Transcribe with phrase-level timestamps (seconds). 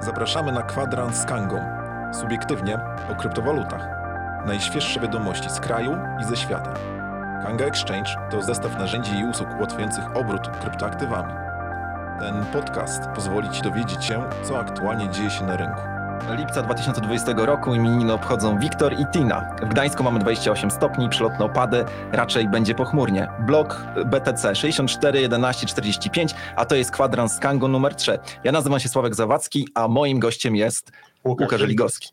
[0.00, 1.60] Zapraszamy na kwadrans z Kangą.
[2.12, 2.78] Subiektywnie
[3.12, 3.88] o kryptowalutach.
[4.46, 6.74] Najświeższe wiadomości z kraju i ze świata.
[7.42, 11.32] Kanga Exchange to zestaw narzędzi i usług ułatwiających obrót kryptoaktywami.
[12.18, 15.99] Ten podcast pozwoli Ci dowiedzieć się, co aktualnie dzieje się na rynku.
[16.28, 19.56] Lipca 2020 roku imieniny obchodzą Wiktor i Tina.
[19.62, 23.28] W Gdańsku mamy 28 stopni, przelotne opady, raczej będzie pochmurnie.
[23.46, 28.18] Blok BTC 64 11 45, a to jest kwadrans Kango numer 3.
[28.44, 30.92] Ja nazywam się Sławek Zawadzki, a moim gościem jest
[31.24, 32.08] Łukasz, Łukasz Żeligowski.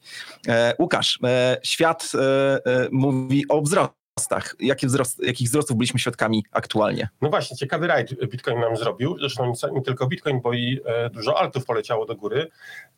[0.47, 4.55] E, Łukasz, e, świat e mówi o wzroście wzrostach.
[4.59, 7.09] Jakie wzrost, jakich wzrostów byliśmy świadkami aktualnie?
[7.21, 9.17] No właśnie, ciekawy rajd Bitcoin nam zrobił.
[9.20, 12.48] Zresztą nie tylko Bitcoin, bo i e, dużo altów poleciało do góry.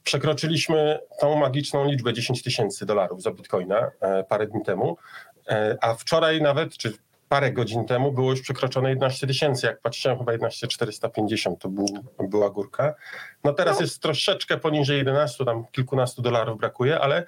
[0.03, 4.97] Przekroczyliśmy tą magiczną liczbę 10 tysięcy dolarów za Bitcoina e, parę dni temu.
[5.47, 6.93] E, a wczoraj nawet, czy
[7.29, 9.67] parę godzin temu było już przekroczone 11 tysięcy.
[9.67, 11.85] Jak patrzyłem, chyba 11 450 to był,
[12.29, 12.95] była górka.
[13.43, 13.81] No teraz no.
[13.81, 17.25] jest troszeczkę poniżej 11, tam kilkunastu dolarów brakuje, ale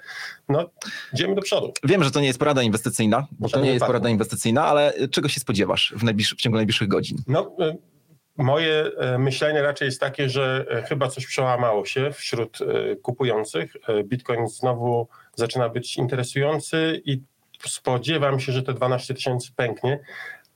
[0.48, 0.70] no
[1.12, 1.72] idziemy do przodu.
[1.84, 5.28] Wiem, że to nie jest porada inwestycyjna, bo to nie jest porada inwestycyjna, ale czego
[5.28, 6.04] się spodziewasz w,
[6.36, 7.18] w ciągu najbliższych godzin?
[7.26, 7.92] No, y,
[8.36, 12.58] Moje y, myślenie raczej jest takie, że y, chyba coś przełamało się wśród
[13.02, 13.76] kupujących.
[14.04, 17.22] Bitcoin znowu zaczyna być interesujący i
[17.66, 19.98] spodziewam się, że te 12 tysięcy pęknie.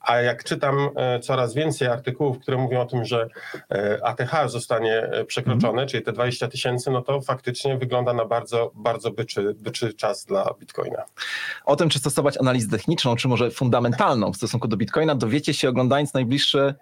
[0.07, 3.29] A jak czytam e, coraz więcej artykułów, które mówią o tym, że
[3.71, 5.89] e, ATH zostanie e, przekroczone, mm.
[5.89, 10.55] czyli te 20 tysięcy, no to faktycznie wygląda na bardzo, bardzo byczy, byczy czas dla
[10.61, 11.05] Bitcoina.
[11.65, 15.69] O tym, czy stosować analizę techniczną, czy może fundamentalną w stosunku do Bitcoina, dowiecie się
[15.69, 16.75] oglądając najbliższy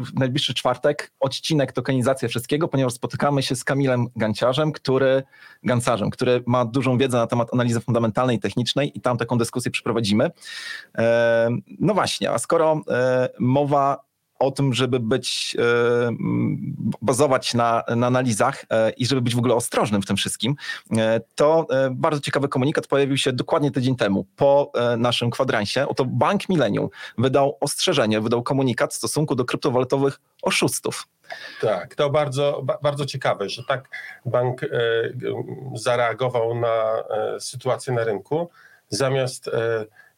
[0.00, 5.22] w najbliższy czwartek odcinek tokenizacja wszystkiego, ponieważ spotykamy się z Kamilem Ganciarzem, który,
[5.62, 9.70] Gancarzem, który ma dużą wiedzę na temat analizy fundamentalnej i technicznej i tam taką dyskusję
[9.70, 10.30] przeprowadzimy.
[10.98, 11.48] E,
[11.80, 14.07] no właśnie, a skoro e, mowa
[14.38, 16.10] o tym, żeby być, e,
[17.02, 20.54] bazować na, na analizach e, i żeby być w ogóle ostrożnym w tym wszystkim,
[20.96, 25.88] e, to bardzo ciekawy komunikat pojawił się dokładnie tydzień temu po naszym kwadransie.
[25.88, 31.06] Oto Bank Millennium wydał ostrzeżenie, wydał komunikat w stosunku do kryptowalutowych oszustów.
[31.60, 33.88] Tak, to bardzo, bardzo ciekawe, że tak
[34.26, 34.60] bank
[35.74, 37.02] zareagował na
[37.38, 38.50] sytuację na rynku.
[38.88, 39.50] Zamiast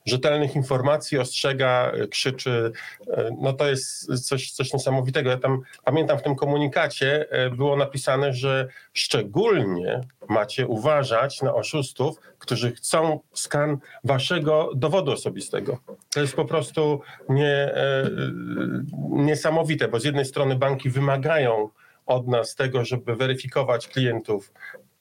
[0.06, 2.72] rzetelnych informacji, ostrzega, krzyczy.
[3.08, 5.30] E, no to jest coś, coś niesamowitego.
[5.30, 12.20] Ja tam pamiętam w tym komunikacie e, było napisane, że szczególnie macie uważać na oszustów,
[12.38, 15.78] którzy chcą skan waszego dowodu osobistego.
[16.14, 18.10] To jest po prostu nie, e,
[19.10, 21.68] niesamowite, bo z jednej strony banki wymagają
[22.06, 24.52] od nas tego, żeby weryfikować klientów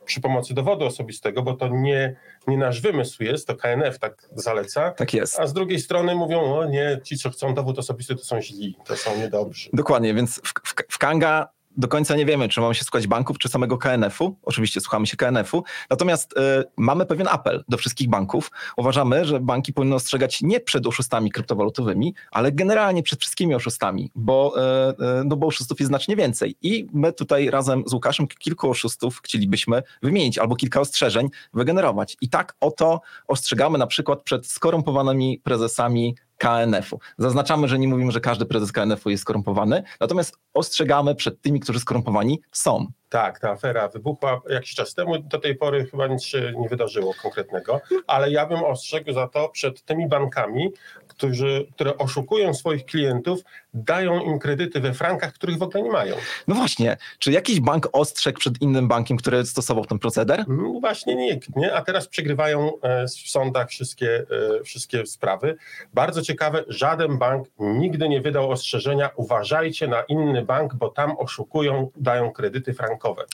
[0.09, 2.15] przy pomocy dowodu osobistego, bo to nie,
[2.47, 4.91] nie nasz wymysł jest, to KNF tak zaleca.
[4.91, 5.39] Tak jest.
[5.39, 8.75] A z drugiej strony mówią, o nie, ci co chcą dowód osobisty to są źli,
[8.85, 9.69] to są niedobrzy.
[9.73, 13.37] Dokładnie, więc w, w, w Kanga do końca nie wiemy, czy mamy się słuchać banków,
[13.37, 14.35] czy samego KNF-u.
[14.43, 15.63] Oczywiście słuchamy się KNF-u.
[15.89, 18.51] Natomiast y, mamy pewien apel do wszystkich banków.
[18.77, 24.53] Uważamy, że banki powinny ostrzegać nie przed oszustami kryptowalutowymi, ale generalnie przed wszystkimi oszustami, bo,
[24.57, 26.55] y, y, no bo oszustów jest znacznie więcej.
[26.61, 32.17] I my tutaj razem z Łukaszem kilku oszustów chcielibyśmy wymienić albo kilka ostrzeżeń wygenerować.
[32.21, 36.99] I tak oto ostrzegamy na przykład przed skorumpowanymi prezesami KNF-u.
[37.17, 41.79] Zaznaczamy, że nie mówimy, że każdy prezes KNF-u jest skorumpowany, natomiast ostrzegamy przed tymi, którzy
[41.79, 42.87] skorumpowani są.
[43.09, 45.19] Tak, ta afera wybuchła jakiś czas temu.
[45.19, 49.49] Do tej pory chyba nic się nie wydarzyło konkretnego, ale ja bym ostrzegł za to
[49.49, 50.69] przed tymi bankami,
[51.19, 53.39] którzy, które oszukują swoich klientów,
[53.73, 56.15] dają im kredyty we frankach, których w ogóle nie mają.
[56.47, 60.45] No właśnie, czy jakiś bank ostrzegł przed innym bankiem, który stosował ten proceder?
[60.47, 61.73] No właśnie nikt, nie?
[61.73, 64.25] A teraz przegrywają e, w sądach wszystkie,
[64.59, 65.57] e, wszystkie sprawy.
[65.93, 71.91] Bardzo ciekawe, żaden bank nigdy nie wydał ostrzeżenia, uważajcie na inny bank, bo tam oszukują,
[71.95, 73.25] dają kredyty frankowe.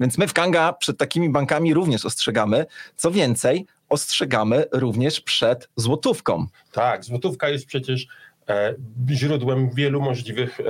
[0.00, 2.66] Więc my w Kanga przed takimi bankami również ostrzegamy.
[2.96, 6.46] Co więcej, ostrzegamy również przed złotówką.
[6.72, 8.06] Tak, złotówka jest przecież
[8.50, 8.74] E,
[9.10, 10.64] źródłem wielu możliwych e,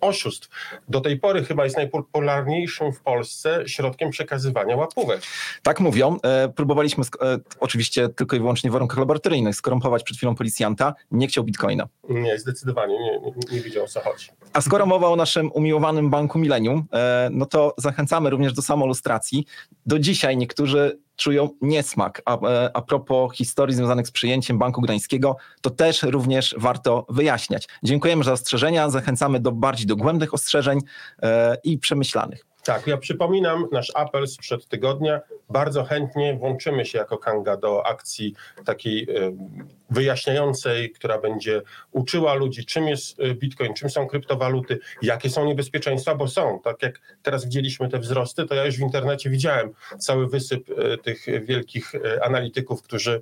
[0.00, 0.48] oszustw.
[0.88, 5.20] Do tej pory chyba jest najpopularniejszym w Polsce środkiem przekazywania łapówek.
[5.62, 6.16] Tak mówią.
[6.22, 7.04] E, próbowaliśmy
[7.60, 10.94] oczywiście tylko i wyłącznie w warunkach laboratoryjnych skorumpować przed chwilą policjanta.
[11.10, 11.88] Nie chciał bitcoina.
[12.08, 14.28] Nie, zdecydowanie nie, nie, nie widział o co chodzi.
[14.52, 16.84] A skoro mowa o naszym umiłowanym banku Millennium,
[17.30, 19.46] no to zachęcamy również do samolustracji.
[19.86, 22.22] Do dzisiaj niektórzy czują niesmak.
[22.24, 27.68] A, e, a propos historii związanych z przyjęciem Banku Gdańskiego, to też również warto wyjaśniać.
[27.82, 30.78] Dziękujemy za ostrzeżenia, zachęcamy do bardziej dogłębnych ostrzeżeń
[31.22, 32.51] e, i przemyślanych.
[32.64, 35.20] Tak, ja przypominam nasz apel sprzed tygodnia.
[35.50, 39.32] Bardzo chętnie włączymy się jako Kanga do akcji takiej e,
[39.90, 41.62] wyjaśniającej, która będzie
[41.92, 46.60] uczyła ludzi, czym jest e, Bitcoin, czym są kryptowaluty, jakie są niebezpieczeństwa, bo są.
[46.64, 50.98] Tak jak teraz widzieliśmy te wzrosty, to ja już w internecie widziałem cały wysyp e,
[50.98, 51.92] tych wielkich
[52.22, 53.20] analityków, którzy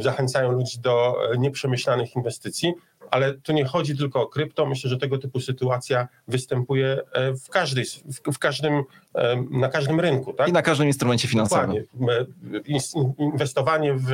[0.00, 2.74] zachęcają ludzi do nieprzemyślanych inwestycji.
[3.10, 4.66] Ale tu nie chodzi tylko o krypto.
[4.66, 7.84] Myślę, że tego typu sytuacja występuje e, w, każdej,
[8.32, 8.82] w, każdym,
[9.50, 10.32] na każdym rynku.
[10.32, 10.48] Tak?
[10.48, 11.84] I na każdym instrumencie finansowym.
[11.92, 12.26] Dokładnie.
[12.68, 14.12] E, Inwestowanie w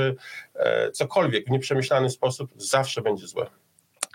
[0.54, 3.46] e, cokolwiek w nieprzemyślany sposób zawsze będzie złe.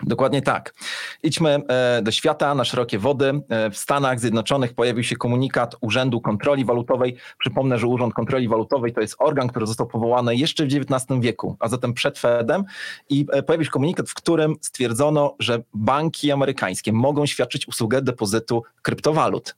[0.06, 0.74] Dokładnie tak.
[1.22, 3.32] Idźmy e, do świata, na szerokie wody.
[3.48, 7.16] E, W Stanach Zjednoczonych pojawił się komunikat Urzędu Kontroli Walutowej.
[7.38, 11.56] Przypomnę, że Urząd Kontroli Walutowej to jest organ, który został powołany jeszcze w XIX wieku,
[11.60, 12.64] a zatem przed Fedem.
[13.08, 18.62] I e, pojawił się komunikat, w którym stwierdzono, że banki amerykańskie mogą świadczyć usługę depozytu
[18.82, 19.54] kryptowalut.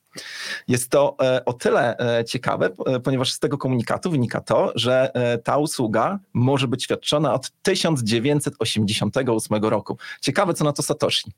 [0.68, 1.96] Jest to o tyle
[2.26, 2.70] ciekawe,
[3.04, 5.10] ponieważ z tego komunikatu wynika to, że
[5.44, 9.98] ta usługa może być świadczona od 1988 roku.
[10.20, 11.32] Ciekawe, co na to Satoshi.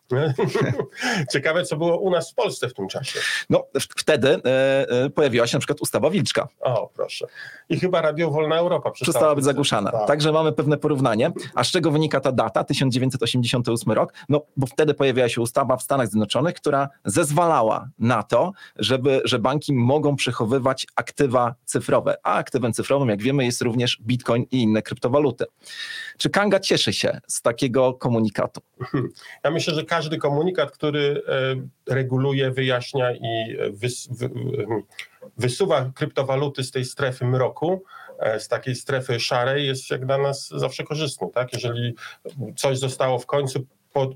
[1.32, 3.20] Ciekawe, co było u nas w Polsce w tym czasie.
[3.50, 3.64] No,
[3.96, 6.48] wtedy e, e, pojawiła się na przykład ustawa Wilczka.
[6.60, 7.26] O, proszę.
[7.68, 9.90] I chyba Radio Wolna Europa Przestała być zagłuszana.
[9.90, 10.06] Tak.
[10.06, 11.32] Także mamy pewne porównanie.
[11.54, 14.12] A z czego wynika ta data, 1988 rok?
[14.28, 19.38] No, bo wtedy pojawiła się ustawa w Stanach Zjednoczonych, która zezwalała na to, żeby, że
[19.38, 22.16] banki mogą przechowywać aktywa cyfrowe.
[22.22, 25.44] A aktywem cyfrowym, jak wiemy, jest również bitcoin i inne kryptowaluty.
[26.18, 28.60] Czy Kanga cieszy się z takiego komunikatu?
[29.44, 31.22] Ja myślę, że każdy komunikat, który
[31.88, 34.66] e, reguluje, wyjaśnia i e, wys, wy, wy-
[35.38, 37.84] wysuwa kryptowaluty z tej strefy mroku,
[38.18, 41.28] e, z takiej strefy szarej, jest jak dla nas zawsze korzystny.
[41.34, 41.52] Tak?
[41.52, 41.94] Jeżeli
[42.56, 43.66] coś zostało w końcu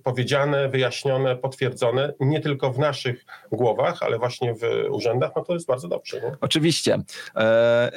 [0.05, 5.67] powiedziane, wyjaśnione, potwierdzone, nie tylko w naszych głowach, ale właśnie w urzędach, no to jest
[5.67, 6.21] bardzo dobrze.
[6.21, 6.33] Nie?
[6.41, 6.99] Oczywiście.
[7.37, 7.41] E,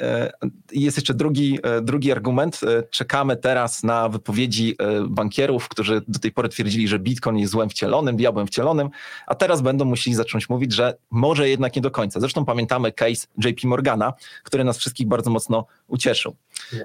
[0.02, 0.32] e,
[0.72, 2.60] Jest jeszcze drugi, e, drugi argument.
[2.90, 4.76] Czekamy teraz na wypowiedzi
[5.08, 8.90] bankierów, którzy do tej pory twierdzili, że Bitcoin jest złem wcielonym, diabłem wcielonym,
[9.26, 12.20] a teraz będą musieli zacząć mówić, że może jednak nie do końca.
[12.20, 16.36] Zresztą pamiętamy case JP Morgana, który nas wszystkich bardzo mocno ucieszył.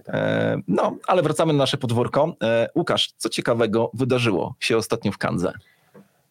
[0.07, 2.35] E, No, ale wracamy na nasze podwórko.
[2.43, 5.53] E, Łukasz, co ciekawego wydarzyło się ostatnio w Kandze?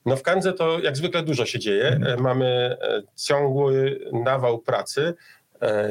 [0.07, 2.01] No w Kandze to jak zwykle dużo się dzieje.
[2.07, 2.77] E, Mamy
[3.17, 5.15] ciągły nawał pracy.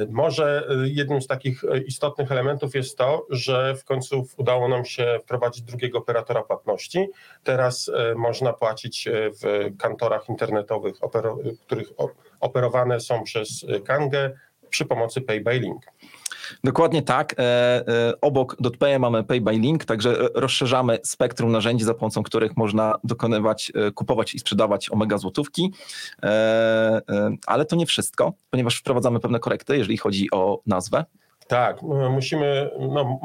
[0.09, 5.63] Może jednym z takich istotnych elementów jest to, że w końcu udało nam się wprowadzić
[5.63, 7.07] drugiego operatora płatności.
[7.43, 10.95] Teraz można płacić w kantorach internetowych,
[11.65, 11.87] których
[12.39, 14.31] operowane są przez Kangę
[14.69, 15.83] przy pomocy Pay by Link.
[16.63, 17.35] Dokładnie tak.
[17.39, 22.57] E, e, Obok DotPay mamy Pay by Link, także rozszerzamy spektrum narzędzi, za pomocą których
[22.57, 25.73] można dokonywać, e, kupować i sprzedawać omega złotówki.
[27.47, 31.05] Ale to nie wszystko, ponieważ wprowadzamy pewne korekty, jeżeli chodzi o nazwę.
[31.47, 32.71] Tak, musimy.
[32.79, 33.19] No,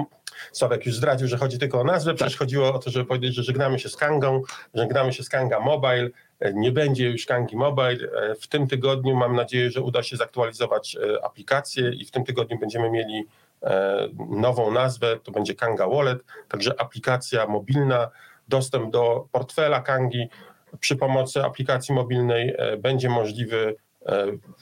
[0.53, 2.15] Sławek już zdradził, że chodzi tylko o nazwę.
[2.15, 4.43] Przecież chodziło o to, żeby powiedzieć, że żegnamy się z Kangą,
[4.75, 6.11] żegnamy się z Kanga Mobile.
[6.55, 8.09] Nie będzie już Kangi Mobile.
[8.31, 12.25] E, W tym tygodniu mam nadzieję, że uda się zaktualizować e, aplikację i w tym
[12.25, 13.25] tygodniu będziemy mieli
[13.63, 15.19] e, nową nazwę.
[15.23, 16.19] To będzie Kanga Wallet,
[16.49, 18.11] także aplikacja mobilna,
[18.49, 20.29] dostęp do portfela Kangi
[20.81, 23.77] przy pomocy aplikacji mobilnej będzie możliwy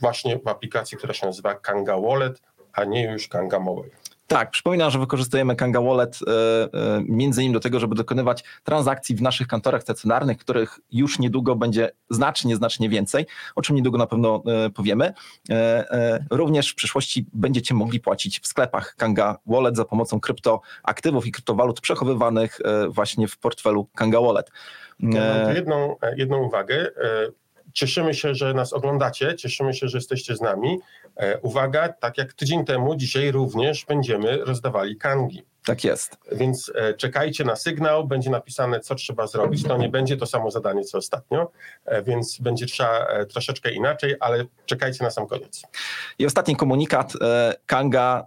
[0.00, 2.42] właśnie w aplikacji, która się nazywa Kanga Wallet,
[2.72, 3.99] a nie już Kanga Mobile.
[4.30, 9.22] Tak, przypominam, że wykorzystujemy Kanga Wallet e, między innymi do tego, żeby dokonywać transakcji w
[9.22, 14.42] naszych kantorach stacjonarnych, których już niedługo będzie znacznie, znacznie więcej, o czym niedługo na pewno
[14.46, 15.12] e, powiemy.
[16.30, 21.80] Również w przyszłości będziecie mogli płacić w sklepach Kanga Wallet za pomocą kryptoaktywów i kryptowalut
[21.80, 22.58] przechowywanych
[22.88, 24.50] właśnie w portfelu Kanga Wallet.
[25.54, 26.90] Jedną, jedną uwagę.
[27.72, 30.78] Cieszymy się, że nas oglądacie, cieszymy się, że jesteście z nami.
[31.16, 35.42] E, Uwaga, tak jak tydzień temu, dzisiaj również będziemy rozdawali kangi.
[35.64, 36.18] Tak jest.
[36.32, 39.64] Więc e, czekajcie na sygnał, będzie napisane, co trzeba zrobić.
[39.64, 41.50] To nie będzie to samo zadanie, co ostatnio,
[41.84, 45.62] e, więc będzie trzeba troszeczkę inaczej, ale czekajcie na sam koniec.
[46.18, 47.12] I ostatni komunikat.
[47.66, 48.24] Kanga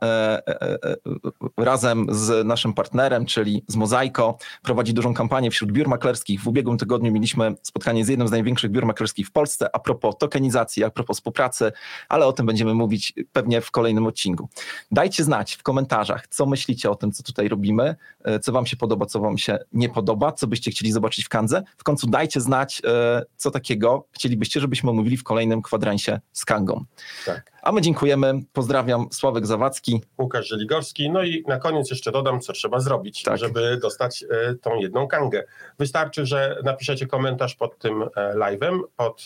[1.57, 6.41] razem z naszym partnerem, czyli z Mozaiko, prowadzi dużą kampanię wśród biur maklerskich.
[6.41, 10.17] W ubiegłym tygodniu mieliśmy spotkanie z jednym z największych biur maklerskich w Polsce a propos
[10.17, 11.71] tokenizacji, a propos współpracy,
[12.09, 12.82] ale o tym będziemy mówić
[13.31, 14.49] pewnie w kolejnym odcinku.
[14.91, 18.77] Dajcie znać w komentarzach, co myślicie o tym, co tutaj robimy, e, co wam się
[18.77, 21.63] podoba, co wam się nie podoba, co byście chcieli zobaczyć w Kandze.
[21.77, 26.85] W końcu dajcie znać, e, co takiego chcielibyście, żebyśmy omówili w kolejnym kwadransie z Kangą.
[27.25, 27.51] Tak.
[27.63, 28.33] A my dziękujemy.
[28.53, 30.01] Pozdrawiam Sławek Zawadzki.
[30.17, 31.09] Łukasz Żeligowski.
[31.09, 33.37] No i na koniec jeszcze dodam, co trzeba zrobić, Tak.
[33.37, 35.43] żeby dostać e, tą jedną kangę.
[35.79, 38.03] Wystarczy, że napiszecie komentarz pod tym
[38.35, 39.25] live'em, pod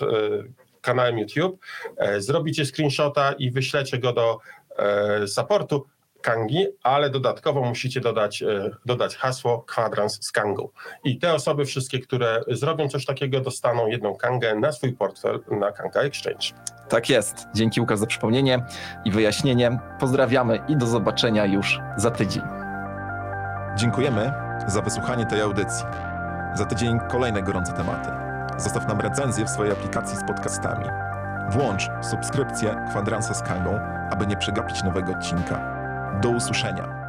[0.88, 1.60] kanałem YouTube,
[1.98, 4.40] e, zrobicie screenshota i wyślecie go do
[4.78, 5.86] e, supportu
[6.22, 10.70] Kangi, ale dodatkowo musicie dodać, e, dodać hasło kwadrans z Kangą.
[11.04, 15.72] I te osoby wszystkie, które zrobią coś takiego, dostaną jedną Kangę na swój portfel na
[15.72, 16.48] Kanga Exchange.
[16.90, 17.46] Tak jest.
[17.56, 18.66] Dzięki Łukasz za przypomnienie
[19.06, 19.80] i wyjaśnienie.
[20.00, 22.44] Pozdrawiamy i do zobaczenia już za tydzień.
[23.78, 24.34] Dziękujemy
[24.68, 25.86] za wysłuchanie tej audycji.
[26.56, 28.27] Za tydzień kolejne gorące tematy.
[28.58, 30.86] Zostaw nam recenzję w swojej aplikacji z podcastami.
[31.50, 33.80] Włącz subskrypcję Kwadransa z Kangą,
[34.12, 35.60] aby nie przegapić nowego odcinka.
[36.22, 37.07] Do usłyszenia.